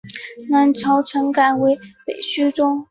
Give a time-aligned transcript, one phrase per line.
[0.49, 2.79] 南朝陈改为北徐州。